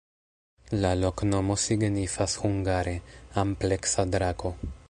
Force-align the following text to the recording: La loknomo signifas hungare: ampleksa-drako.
La 0.85 0.93
loknomo 1.01 1.57
signifas 1.65 2.37
hungare: 2.47 2.97
ampleksa-drako. 3.45 4.57